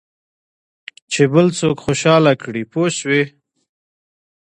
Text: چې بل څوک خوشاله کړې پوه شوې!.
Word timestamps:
چې 1.11 1.21
بل 1.33 1.47
څوک 1.59 1.77
خوشاله 1.85 2.33
کړې 2.43 2.63
پوه 2.71 2.87
شوې!. 2.97 3.23